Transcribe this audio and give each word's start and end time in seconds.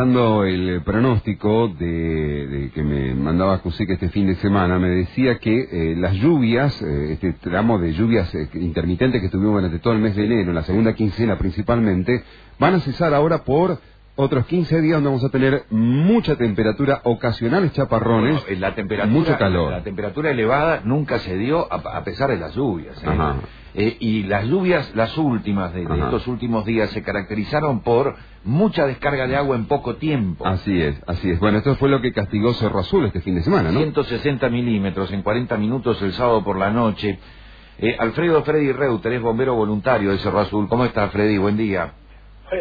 repasando 0.00 0.44
el 0.44 0.82
pronóstico 0.82 1.68
de, 1.68 2.46
de 2.46 2.70
que 2.70 2.82
me 2.82 3.14
mandaba 3.14 3.58
Cusic 3.58 3.90
este 3.90 4.08
fin 4.08 4.26
de 4.26 4.34
semana, 4.36 4.78
me 4.78 4.88
decía 4.88 5.38
que 5.38 5.52
eh, 5.52 5.96
las 5.96 6.14
lluvias, 6.14 6.80
eh, 6.80 7.12
este 7.12 7.34
tramo 7.34 7.78
de 7.78 7.92
lluvias 7.92 8.34
eh, 8.34 8.48
intermitentes 8.54 9.20
que 9.20 9.28
tuvimos 9.28 9.56
durante 9.56 9.78
todo 9.78 9.92
el 9.92 10.00
mes 10.00 10.16
de 10.16 10.24
enero, 10.24 10.50
en 10.50 10.54
la 10.54 10.62
segunda 10.62 10.94
quincena 10.94 11.36
principalmente, 11.36 12.22
van 12.58 12.74
a 12.76 12.80
cesar 12.80 13.12
ahora 13.12 13.44
por 13.44 13.78
otros 14.20 14.46
15 14.46 14.80
días 14.80 14.94
donde 14.94 15.08
vamos 15.08 15.24
a 15.24 15.30
tener 15.30 15.64
mucha 15.70 16.36
temperatura, 16.36 17.00
ocasionales 17.04 17.72
chaparrones, 17.72 18.42
Bueno, 18.44 18.60
la 18.60 18.74
temperatura, 18.74 19.12
mucho 19.12 19.38
calor. 19.38 19.72
La 19.72 19.82
temperatura 19.82 20.30
elevada 20.30 20.82
nunca 20.84 21.18
se 21.18 21.36
dio 21.36 21.72
a, 21.72 21.76
a 21.76 22.04
pesar 22.04 22.30
de 22.30 22.38
las 22.38 22.54
lluvias. 22.54 23.02
¿eh? 23.02 23.06
Ajá. 23.06 23.36
Eh, 23.74 23.96
y 24.00 24.24
las 24.24 24.46
lluvias, 24.46 24.94
las 24.96 25.16
últimas 25.16 25.72
de, 25.72 25.82
estos 25.82 26.26
últimos 26.26 26.64
días, 26.64 26.90
se 26.90 27.02
caracterizaron 27.02 27.80
por 27.80 28.16
mucha 28.44 28.86
descarga 28.86 29.26
de 29.28 29.36
agua 29.36 29.56
en 29.56 29.66
poco 29.66 29.96
tiempo. 29.96 30.46
Así 30.46 30.80
es, 30.80 31.00
así 31.06 31.30
es. 31.30 31.38
Bueno, 31.38 31.58
esto 31.58 31.76
fue 31.76 31.88
lo 31.88 32.00
que 32.00 32.12
castigó 32.12 32.52
Cerro 32.54 32.80
Azul 32.80 33.04
este 33.06 33.20
fin 33.20 33.36
de 33.36 33.42
semana, 33.42 33.70
¿no? 33.70 33.80
160 33.80 34.48
milímetros 34.48 35.12
en 35.12 35.22
40 35.22 35.56
minutos 35.56 36.02
el 36.02 36.12
sábado 36.14 36.42
por 36.42 36.58
la 36.58 36.70
noche. 36.70 37.18
Eh, 37.78 37.96
Alfredo 37.98 38.42
Freddy 38.42 38.72
Reuter 38.72 39.12
es 39.12 39.22
bombero 39.22 39.54
voluntario 39.54 40.10
de 40.10 40.18
Cerro 40.18 40.40
Azul. 40.40 40.68
¿Cómo 40.68 40.84
está, 40.84 41.08
Freddy? 41.08 41.38
Buen 41.38 41.56
día. 41.56 41.92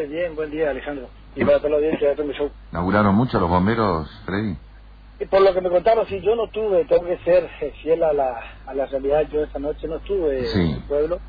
Bien, 0.07 0.35
buen 0.35 0.51
día, 0.51 0.69
Alejandro. 0.69 1.09
Y 1.35 1.45
para 1.45 1.57
toda 1.57 1.69
la 1.71 1.75
audiencia 1.77 2.09
de 2.09 2.15
Tommy 2.15 2.33
Show. 2.33 2.49
¿Laburaron 2.71 3.15
mucho 3.15 3.39
los 3.39 3.49
bomberos, 3.49 4.09
Freddy? 4.25 4.55
Y 5.19 5.25
por 5.25 5.41
lo 5.41 5.53
que 5.53 5.61
me 5.61 5.69
contaron, 5.69 6.05
sí, 6.07 6.19
yo 6.21 6.35
no 6.35 6.47
tuve, 6.47 6.85
tengo 6.85 7.03
que 7.05 7.17
ser 7.19 7.49
fiel 7.81 8.03
a 8.03 8.13
la, 8.13 8.39
a 8.65 8.73
la 8.73 8.85
realidad. 8.85 9.27
Yo 9.31 9.43
esta 9.43 9.59
noche 9.59 9.87
no 9.87 9.97
estuve 9.97 10.45
Sí. 10.47 10.59
en 10.59 10.69
el 10.75 10.83
pueblo, 10.83 11.19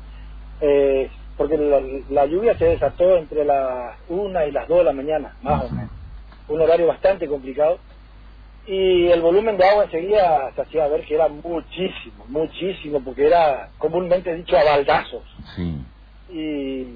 eh, 0.61 1.09
porque 1.37 1.57
la, 1.57 1.81
la 2.09 2.25
lluvia 2.25 2.57
se 2.57 2.65
desató 2.65 3.17
entre 3.17 3.43
las 3.45 3.95
una 4.09 4.45
y 4.45 4.51
las 4.51 4.67
dos 4.67 4.79
de 4.79 4.83
la 4.85 4.93
mañana, 4.93 5.35
más 5.41 5.65
o 5.65 5.69
menos. 5.75 5.91
Un 6.47 6.61
horario 6.61 6.87
bastante 6.87 7.27
complicado. 7.27 7.79
Y 8.67 9.07
el 9.07 9.21
volumen 9.21 9.57
de 9.57 9.65
agua 9.67 9.85
enseguida 9.85 10.51
se 10.55 10.61
hacía 10.61 10.87
ver 10.87 11.03
que 11.05 11.15
era 11.15 11.27
muchísimo, 11.27 12.25
muchísimo, 12.27 13.01
porque 13.03 13.25
era 13.27 13.69
comúnmente 13.77 14.33
dicho 14.35 14.55
a 14.57 14.63
baldazos. 14.63 15.23
Sí. 15.55 15.77
y 16.29 16.95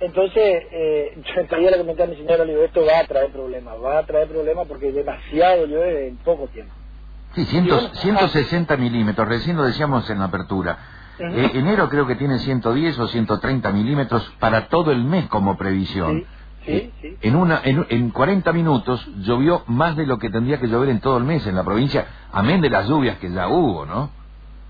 entonces 0.00 0.62
eh, 0.72 1.12
yo 1.34 1.40
enseguida 1.40 1.70
le 1.72 1.78
comenté 1.78 2.02
a 2.02 2.06
mi 2.06 2.16
señora 2.16 2.44
le 2.44 2.52
digo 2.52 2.64
esto 2.64 2.84
va 2.84 3.00
a 3.00 3.06
traer 3.06 3.30
problemas 3.30 3.74
va 3.82 3.98
a 3.98 4.06
traer 4.06 4.28
problemas 4.28 4.66
porque 4.66 4.92
demasiado 4.92 5.66
llueve 5.66 6.08
en 6.08 6.16
poco 6.18 6.48
tiempo 6.48 6.74
Sí, 7.34 7.44
ciento- 7.44 7.80
Yo- 7.80 7.94
160 7.94 8.76
milímetros, 8.76 9.28
recién 9.28 9.56
lo 9.56 9.62
decíamos 9.62 10.10
en 10.10 10.18
la 10.18 10.24
apertura. 10.24 10.78
Eh, 11.20 11.50
enero 11.54 11.88
creo 11.88 12.04
que 12.08 12.16
tiene 12.16 12.40
110 12.40 12.98
o 12.98 13.06
130 13.06 13.70
milímetros 13.70 14.28
para 14.40 14.66
todo 14.66 14.90
el 14.90 15.04
mes 15.04 15.28
como 15.28 15.56
previsión. 15.56 16.22
sí 16.22 16.26
sí 16.66 16.72
Eh, 16.72 16.90
sí 17.00 17.16
En, 17.22 17.36
una, 17.36 17.60
en, 17.62 17.86
en 17.88 18.10
40 18.10 18.52
minutos 18.52 19.06
llovió 19.18 19.62
más 19.68 19.94
de 19.96 20.06
lo 20.06 20.18
que 20.18 20.28
tendría 20.28 20.58
que 20.58 20.66
llover 20.66 20.88
en 20.88 21.00
todo 21.00 21.18
el 21.18 21.24
mes 21.24 21.46
en 21.46 21.54
la 21.54 21.62
provincia, 21.62 22.04
amén 22.32 22.60
de 22.62 22.70
las 22.70 22.88
lluvias 22.88 23.18
que 23.18 23.30
ya 23.30 23.46
hubo, 23.46 23.86
¿no? 23.86 24.10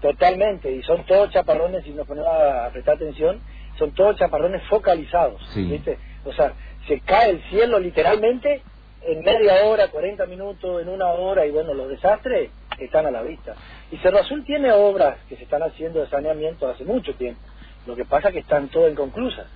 totalmente 0.03 0.71
y 0.73 0.83
son 0.83 1.05
todos 1.07 1.31
chaparrones 1.31 1.85
si 1.85 1.93
nos 1.93 2.07
ponemos 2.07 2.31
a 2.31 2.71
prestar 2.73 2.95
atención 2.97 3.41
son 3.81 3.91
todos 3.93 4.17
chaparrones 4.17 4.63
focalizados 4.69 5.43
Sí. 5.53 5.65
¿viste? 5.65 5.99
o 6.25 6.33
sea 6.33 6.53
se 6.87 7.01
cae 7.01 7.31
el 7.31 7.43
cielo 7.51 7.81
literalmente 7.81 8.63
en 9.03 9.25
media 9.25 9.65
hora 9.65 9.89
40 9.89 10.27
minutos 10.27 10.81
en 10.83 10.89
una 10.89 11.07
hora 11.09 11.45
y 11.47 11.51
bueno 11.51 11.75
los 11.75 11.89
desastres 11.89 12.51
están 12.79 13.07
a 13.07 13.11
la 13.11 13.23
vista 13.23 13.55
y 13.91 13.97
Cerro 13.97 14.21
Azul 14.21 14.45
tiene 14.45 14.71
obras 14.73 15.17
que 15.29 15.37
se 15.37 15.43
están 15.43 15.63
haciendo 15.65 16.01
de 16.01 16.09
saneamiento 16.09 16.69
hace 16.69 16.85
mucho 16.85 17.15
tiempo 17.15 17.41
lo 17.87 17.97
que 17.97 18.05
pasa 18.05 18.29
es 18.29 18.35
que 18.35 18.41
están 18.41 18.69
todas 18.69 18.93
inconclusas 18.93 19.47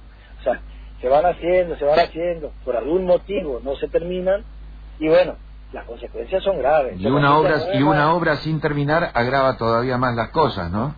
o 0.41 0.43
sea 0.43 0.61
se 1.01 1.09
van 1.09 1.27
haciendo 1.27 1.77
se 1.77 1.85
van 1.85 1.99
haciendo 2.01 2.53
por 2.65 2.77
algún 2.77 3.05
motivo 3.05 3.61
no 3.63 3.77
se 3.77 3.89
terminan 3.89 4.43
y 4.99 5.09
bueno 5.09 5.37
las 5.73 5.85
consecuencias 5.87 6.43
son 6.45 6.59
graves 6.59 7.01
Y 7.01 7.07
una 7.07 7.37
obra, 7.37 7.57
y 7.75 7.83
una 7.83 8.15
obra 8.15 8.37
sin 8.37 8.61
terminar 8.61 9.11
agrava 9.13 9.57
todavía 9.57 9.99
más 9.99 10.15
las 10.15 10.31
cosas, 10.31 10.71
¿no? 10.71 10.95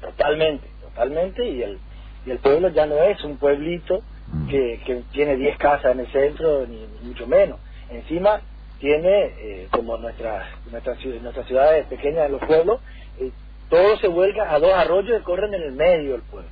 Totalmente, 0.00 0.66
totalmente, 0.82 1.46
y 1.46 1.62
el, 1.62 1.78
y 2.26 2.30
el 2.30 2.38
pueblo 2.38 2.68
ya 2.68 2.86
no 2.86 2.96
es 3.02 3.22
un 3.24 3.36
pueblito 3.36 4.02
Mm. 4.34 4.48
que, 4.48 4.80
que 4.84 5.02
tiene 5.12 5.36
10 5.36 5.58
casas 5.58 5.92
en 5.92 6.00
el 6.00 6.06
centro, 6.08 6.66
ni, 6.66 6.76
ni 6.76 7.08
mucho 7.08 7.26
menos. 7.26 7.58
Encima 7.90 8.40
tiene, 8.80 9.32
eh, 9.38 9.68
como 9.70 9.96
nuestras 9.98 10.46
nuestras 10.70 10.98
ciudades 11.46 11.86
pequeñas 11.86 12.24
de 12.24 12.28
los 12.30 12.42
pueblos, 12.44 12.80
eh, 13.20 13.30
todo 13.68 13.96
se 13.98 14.08
vuelca 14.08 14.52
a 14.52 14.58
dos 14.58 14.72
arroyos 14.72 15.18
que 15.18 15.24
corren 15.24 15.54
en 15.54 15.62
el 15.62 15.72
medio 15.72 16.12
del 16.12 16.22
pueblo. 16.22 16.48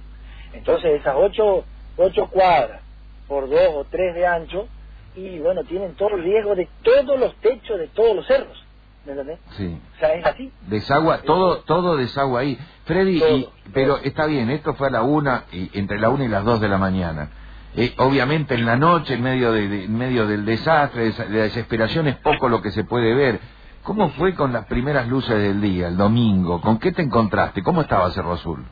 Entonces 0.52 1.00
esas 1.00 1.14
ocho, 1.16 1.64
ocho 1.96 2.28
cuadras 2.28 2.82
por 3.26 3.48
dos 3.48 3.68
o 3.74 3.84
tres 3.90 4.14
de 4.14 4.26
ancho, 4.26 4.68
y 5.16 5.38
bueno, 5.38 5.64
tienen 5.64 5.94
todo 5.94 6.16
el 6.16 6.22
riesgo 6.22 6.54
de 6.54 6.68
todos 6.82 7.18
los 7.18 7.34
techos 7.36 7.78
de 7.78 7.88
todos 7.88 8.16
los 8.16 8.26
cerros. 8.26 8.61
¿Me 9.04 9.12
entendés? 9.12 9.38
Sí. 9.56 9.80
O 9.96 9.98
sea, 9.98 10.14
es 10.14 10.26
así. 10.26 10.52
Desagua, 10.68 11.22
todo, 11.22 11.58
todo 11.62 11.96
desagua 11.96 12.40
ahí. 12.40 12.58
Freddy, 12.84 13.18
Todo, 13.18 13.36
y- 13.36 13.48
pero 13.72 13.96
todo. 13.96 14.04
está 14.04 14.26
bien, 14.26 14.50
esto 14.50 14.74
fue 14.74 14.88
a 14.88 14.90
la 14.90 15.02
una, 15.02 15.44
y, 15.52 15.76
entre 15.78 15.98
la 15.98 16.08
una 16.08 16.24
y 16.24 16.28
las 16.28 16.44
dos 16.44 16.60
de 16.60 16.68
la 16.68 16.78
mañana. 16.78 17.30
Eh, 17.74 17.94
obviamente 17.98 18.54
en 18.54 18.66
la 18.66 18.76
noche, 18.76 19.14
en 19.14 19.22
medio, 19.22 19.50
de, 19.52 19.66
de- 19.68 19.84
en 19.84 19.96
medio 19.96 20.26
del 20.26 20.44
desastre, 20.44 21.02
de 21.04 21.08
esa- 21.08 21.24
de 21.24 21.36
la 21.38 21.44
desesperación, 21.44 22.06
es 22.06 22.16
poco 22.16 22.48
lo 22.48 22.60
que 22.62 22.70
se 22.70 22.84
puede 22.84 23.14
ver. 23.14 23.40
¿Cómo 23.82 24.10
fue 24.10 24.34
con 24.34 24.52
las 24.52 24.66
primeras 24.66 25.08
luces 25.08 25.36
del 25.36 25.60
día, 25.60 25.88
el 25.88 25.96
domingo? 25.96 26.60
¿Con 26.60 26.78
qué 26.78 26.92
te 26.92 27.02
encontraste? 27.02 27.62
¿Cómo 27.62 27.80
estaba 27.82 28.10
Cerro 28.12 28.32
Azul? 28.34 28.64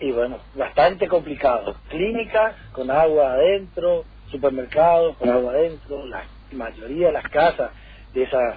Y 0.00 0.10
bueno, 0.12 0.38
bastante 0.54 1.08
complicado. 1.08 1.76
Clínicas 1.90 2.54
con 2.72 2.90
agua 2.90 3.32
adentro, 3.32 4.04
supermercados 4.30 5.16
con 5.18 5.28
agua 5.28 5.52
adentro, 5.52 6.06
la 6.06 6.24
mayoría 6.52 7.08
de 7.08 7.12
las 7.12 7.24
casas 7.28 7.70
de 8.14 8.22
esas 8.22 8.54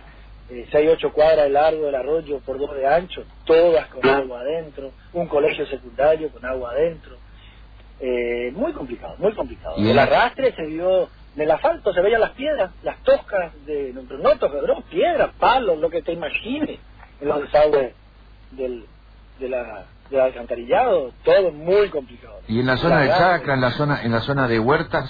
eh, 0.50 0.68
6, 0.72 0.90
8 0.94 1.14
cuadras 1.14 1.46
de 1.46 1.50
largo 1.50 1.86
del 1.86 1.96
arroyo 1.96 2.40
por 2.40 2.58
2 2.58 2.76
de 2.76 2.88
ancho, 2.88 3.24
todas 3.46 3.88
con 3.88 4.08
agua 4.08 4.42
adentro, 4.42 4.92
un 5.14 5.28
colegio 5.28 5.66
secundario 5.68 6.30
con 6.30 6.46
agua 6.46 6.72
adentro. 6.72 7.18
Eh, 8.00 8.52
muy 8.56 8.74
complicado, 8.74 9.16
muy 9.18 9.34
complicado. 9.34 9.76
Y 9.78 9.90
el 9.90 9.98
arrastre 9.98 10.54
se 10.56 10.66
vio 10.66 11.10
en 11.36 11.42
el 11.42 11.52
asfalto, 11.52 11.94
se 11.94 12.02
veían 12.02 12.22
las 12.22 12.32
piedras, 12.32 12.72
las 12.84 13.02
toscas 13.04 13.54
de, 13.66 13.92
no, 13.94 14.04
no 14.04 14.38
toscas, 14.38 14.64
no, 14.68 14.82
piedras, 14.82 15.32
palos, 15.40 15.80
lo 15.80 15.90
que 15.90 16.02
te 16.02 16.14
imagines 16.14 16.80
en 17.20 17.28
los 17.28 17.42
desagües 17.42 17.94
del, 18.52 18.86
de 19.40 19.50
la, 19.50 19.86
del 20.10 20.22
alcantarillado, 20.22 21.12
todo 21.24 21.52
muy 21.52 21.90
complicado. 21.90 22.40
¿Y 22.48 22.60
en 22.60 22.68
la 22.68 22.78
zona 22.78 23.02
de. 23.02 23.10
Chacra, 23.10 23.54
en 23.54 23.62
la 23.62 23.72
zona, 23.72 24.04
en 24.04 24.12
la 24.12 24.22
zona 24.22 24.48
de 24.48 24.60
Huertas? 24.60 25.10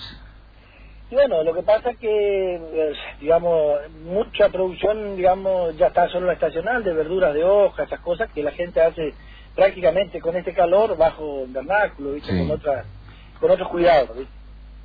Y 1.10 1.16
bueno, 1.16 1.42
lo 1.44 1.54
que 1.54 1.64
pasa 1.64 1.92
es 1.92 1.98
que, 2.00 2.56
eh, 2.56 2.94
digamos, 3.22 3.80
mucha 4.04 4.50
producción, 4.50 5.16
digamos, 5.16 5.78
ya 5.78 5.88
está 5.88 6.10
solo 6.10 6.32
estacional 6.32 6.84
de 6.84 6.94
verduras 6.94 7.34
de 7.34 7.46
hoja, 7.46 7.84
esas 7.84 8.02
cosas 8.02 8.30
que 8.34 8.44
la 8.44 8.52
gente 8.52 8.82
hace 8.82 9.14
prácticamente 9.56 10.20
con 10.20 10.36
este 10.36 10.54
calor 10.54 10.98
bajo. 10.98 11.46
Sí. 12.24 12.38
Con, 12.40 12.52
otras 12.52 12.86
con 13.40 13.52
otros 13.52 13.70
cuidados, 13.70 14.18
¿viste? 14.18 14.34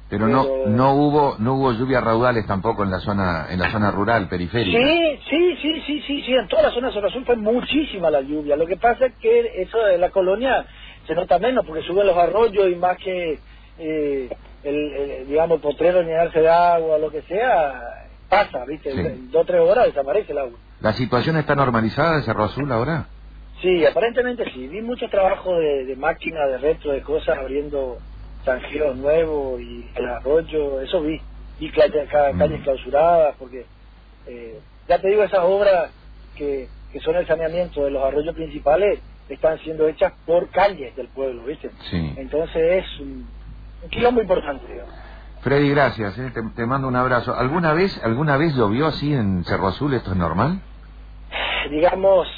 Pero 0.08 0.28
no, 0.28 0.42
Pero- 0.44 0.66
no 0.68 0.94
hubo, 0.94 1.36
no 1.38 1.54
hubo 1.54 1.72
lluvias 1.72 2.04
raudales 2.04 2.46
tampoco 2.46 2.84
en 2.84 2.90
la 2.90 3.00
zona, 3.00 3.46
en 3.50 3.58
la 3.58 3.72
zona 3.72 3.90
rural, 3.90 4.28
periférica. 4.28 4.78
Sí, 4.78 5.18
sí, 5.28 5.56
sí, 5.60 5.80
sí, 5.86 6.02
sí, 6.06 6.22
sí, 6.22 6.34
en 6.34 6.46
toda 6.48 6.64
la 6.64 6.70
zona 6.70 6.88
de 6.88 6.92
Zona 6.94 7.08
Azul 7.08 7.24
fue 7.24 7.36
muchísima 7.36 8.10
la 8.10 8.20
lluvia. 8.20 8.56
Lo 8.56 8.66
que 8.66 8.76
pasa 8.76 9.06
es 9.06 9.14
que 9.14 9.62
eso 9.62 9.78
de 9.78 9.96
la 9.98 10.10
colonia 10.10 10.66
se 11.06 11.14
nota 11.14 11.38
menos 11.38 11.64
porque 11.66 11.82
suben 11.82 12.06
los 12.06 12.16
arroyos 12.16 12.68
y 12.70 12.76
más 12.76 12.98
que, 12.98 13.38
eh, 13.78 14.28
el, 14.64 15.01
digamos, 15.32 15.60
potrero 15.60 16.02
llenarse 16.02 16.40
de 16.40 16.48
agua 16.48 16.98
lo 16.98 17.10
que 17.10 17.22
sea, 17.22 17.82
pasa, 18.28 18.64
¿viste? 18.66 18.92
Sí. 18.92 18.98
En 19.00 19.30
dos 19.30 19.42
o 19.42 19.44
tres 19.46 19.60
horas 19.60 19.86
desaparece 19.86 20.32
el 20.32 20.38
agua. 20.38 20.58
¿La 20.80 20.92
situación 20.92 21.36
está 21.36 21.54
normalizada 21.54 22.16
de 22.16 22.22
Cerro 22.22 22.44
Azul 22.44 22.70
ahora? 22.70 23.08
Sí, 23.60 23.84
aparentemente 23.86 24.44
sí. 24.52 24.68
Vi 24.68 24.80
mucho 24.82 25.08
trabajo 25.08 25.56
de, 25.58 25.84
de 25.84 25.96
máquina, 25.96 26.46
de 26.46 26.58
retro, 26.58 26.92
de 26.92 27.02
cosas, 27.02 27.38
abriendo 27.38 27.98
zanjeros 28.44 28.96
nuevos 28.96 29.60
y 29.60 29.90
el 29.94 30.06
arroyo, 30.06 30.80
eso 30.80 31.00
vi. 31.02 31.20
Vi 31.58 31.70
calle- 31.70 32.06
ca- 32.08 32.32
Mm. 32.32 32.38
calles 32.38 32.62
clausuradas, 32.62 33.36
porque 33.38 33.66
eh, 34.26 34.62
ya 34.88 35.00
te 35.00 35.08
digo, 35.08 35.22
esas 35.24 35.40
obras 35.44 35.92
que, 36.34 36.70
que 36.90 37.00
son 37.00 37.16
el 37.16 37.26
saneamiento 37.26 37.84
de 37.84 37.90
los 37.90 38.02
arroyos 38.04 38.34
principales 38.34 39.02
están 39.28 39.58
siendo 39.60 39.86
hechas 39.88 40.12
por 40.24 40.50
calles 40.50 40.94
del 40.96 41.08
pueblo, 41.10 41.44
¿viste? 41.44 41.70
Sí. 41.90 42.14
Entonces 42.16 42.84
es 42.84 43.00
un, 43.00 43.32
un 43.82 43.88
quilombo 43.90 44.20
importante, 44.20 44.66
digamos. 44.72 44.94
Freddy, 45.42 45.70
gracias. 45.70 46.16
eh, 46.18 46.30
Te, 46.34 46.40
te 46.54 46.66
mando 46.66 46.88
un 46.88 46.96
abrazo. 46.96 47.34
¿Alguna 47.34 47.72
vez, 47.74 47.98
alguna 48.04 48.36
vez 48.36 48.54
llovió 48.54 48.86
así 48.86 49.12
en 49.12 49.44
Cerro 49.44 49.68
Azul? 49.68 49.94
¿Esto 49.94 50.12
es 50.12 50.16
normal? 50.16 50.60
digamos, 51.70 52.28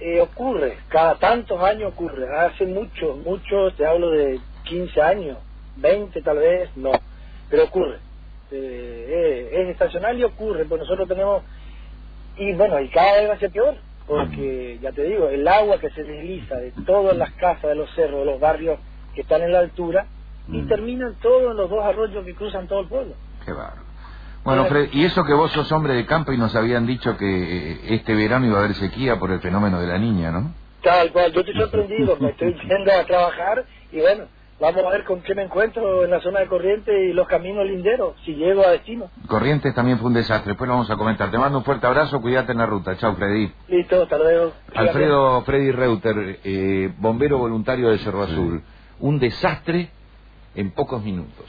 eh, 0.00 0.20
ocurre, 0.20 0.78
cada 0.88 1.16
tantos 1.18 1.60
años 1.62 1.92
ocurre. 1.92 2.26
Hace 2.36 2.66
mucho, 2.66 3.16
mucho, 3.16 3.72
te 3.76 3.86
hablo 3.86 4.10
de 4.10 4.40
15 4.64 5.00
años, 5.00 5.38
20 5.76 6.20
tal 6.22 6.38
vez, 6.38 6.70
no, 6.76 6.92
pero 7.50 7.64
ocurre. 7.64 7.98
Eh, 8.50 9.06
eh, 9.08 9.50
es 9.62 9.68
estacional 9.70 10.18
y 10.18 10.24
ocurre, 10.24 10.64
pues 10.64 10.80
nosotros 10.80 11.08
tenemos, 11.08 11.42
y 12.36 12.54
bueno, 12.54 12.80
y 12.80 12.88
cada 12.90 13.20
vez 13.20 13.30
va 13.30 13.34
a 13.34 13.38
ser 13.38 13.50
peor, 13.52 13.76
porque 14.06 14.78
ya 14.82 14.92
te 14.92 15.02
digo, 15.04 15.28
el 15.28 15.46
agua 15.46 15.78
que 15.78 15.90
se 15.90 16.02
desliza 16.02 16.56
de 16.56 16.72
todas 16.86 17.16
las 17.16 17.30
casas 17.34 17.70
de 17.70 17.74
los 17.74 17.90
cerros, 17.94 18.20
de 18.20 18.26
los 18.26 18.40
barrios 18.40 18.80
que 19.14 19.20
están 19.20 19.42
en 19.42 19.52
la 19.52 19.60
altura, 19.60 20.06
y 20.50 20.58
Mm. 20.62 20.68
terminan 20.68 21.14
todos 21.20 21.54
los 21.54 21.68
dos 21.70 21.84
arroyos 21.84 22.24
que 22.24 22.34
cruzan 22.34 22.66
todo 22.66 22.80
el 22.80 22.88
pueblo. 22.88 23.14
Qué 23.44 23.52
bárbaro. 23.52 23.82
Bueno, 24.44 24.64
Fred, 24.66 24.88
y 24.92 25.04
eso 25.04 25.24
que 25.24 25.34
vos 25.34 25.52
sos 25.52 25.70
hombre 25.72 25.94
de 25.94 26.06
campo 26.06 26.32
y 26.32 26.38
nos 26.38 26.54
habían 26.56 26.86
dicho 26.86 27.16
que 27.18 27.26
eh, 27.72 27.80
este 27.90 28.14
verano 28.14 28.46
iba 28.46 28.56
a 28.56 28.64
haber 28.64 28.74
sequía 28.76 29.18
por 29.18 29.30
el 29.30 29.40
fenómeno 29.40 29.80
de 29.80 29.86
la 29.88 29.98
niña, 29.98 30.30
¿no? 30.30 30.52
Tal 30.82 31.12
cual, 31.12 31.32
yo 31.32 31.40
estoy 31.40 31.54
sorprendido, 31.56 32.16
me 32.18 32.30
estoy 32.30 32.54
yendo 32.68 32.92
a 32.92 33.04
trabajar 33.04 33.64
y 33.92 34.00
bueno, 34.00 34.24
vamos 34.58 34.84
a 34.86 34.90
ver 34.90 35.04
con 35.04 35.20
qué 35.20 35.34
me 35.34 35.42
encuentro 35.42 36.02
en 36.04 36.10
la 36.12 36.20
zona 36.20 36.40
de 36.40 36.46
Corrientes 36.46 36.94
y 37.10 37.12
los 37.12 37.26
caminos 37.28 37.66
linderos, 37.66 38.14
si 38.24 38.36
llego 38.36 38.64
a 38.64 38.70
destino. 38.70 39.10
Corrientes 39.26 39.74
también 39.74 39.98
fue 39.98 40.06
un 40.06 40.14
desastre, 40.14 40.52
después 40.52 40.66
lo 40.68 40.74
vamos 40.74 40.90
a 40.90 40.96
comentar. 40.96 41.30
Te 41.30 41.36
mando 41.36 41.58
un 41.58 41.64
fuerte 41.64 41.86
abrazo, 41.86 42.20
cuídate 42.22 42.52
en 42.52 42.58
la 42.58 42.66
ruta. 42.66 42.96
Chao, 42.96 43.16
Freddy. 43.16 43.52
Listo, 43.68 44.02
hasta 44.04 44.16
luego. 44.16 44.52
Alfredo 44.74 45.42
Freddy 45.42 45.72
Reuter, 45.72 46.38
eh, 46.44 46.90
bombero 46.96 47.36
voluntario 47.38 47.90
de 47.90 47.98
Cerro 47.98 48.22
Azul. 48.22 48.62
Un 49.00 49.18
desastre 49.18 49.90
en 50.58 50.72
pocos 50.72 51.02
minutos. 51.04 51.46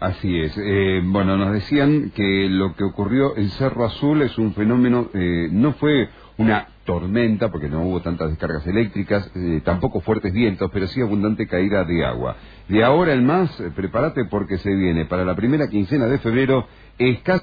Así 0.00 0.40
es. 0.40 0.56
Eh, 0.56 1.00
bueno, 1.04 1.36
nos 1.36 1.52
decían 1.52 2.10
que 2.14 2.48
lo 2.48 2.74
que 2.74 2.84
ocurrió 2.84 3.36
en 3.36 3.50
Cerro 3.50 3.84
Azul 3.84 4.22
es 4.22 4.36
un 4.38 4.52
fenómeno, 4.54 5.10
eh, 5.12 5.48
no 5.50 5.72
fue 5.74 6.08
una 6.38 6.68
tormenta, 6.84 7.50
porque 7.50 7.68
no 7.68 7.82
hubo 7.82 8.00
tantas 8.00 8.30
descargas 8.30 8.66
eléctricas, 8.66 9.30
eh, 9.34 9.60
tampoco 9.64 10.00
fuertes 10.00 10.32
vientos, 10.32 10.70
pero 10.72 10.86
sí 10.86 11.02
abundante 11.02 11.46
caída 11.46 11.84
de 11.84 12.04
agua. 12.04 12.36
De 12.68 12.82
ahora 12.82 13.12
en 13.12 13.26
más, 13.26 13.60
eh, 13.60 13.70
prepárate 13.74 14.24
porque 14.24 14.56
se 14.58 14.74
viene 14.74 15.04
para 15.04 15.24
la 15.24 15.34
primera 15.34 15.68
quincena 15.68 16.06
de 16.06 16.18
febrero 16.18 16.66
escaso 16.96 17.36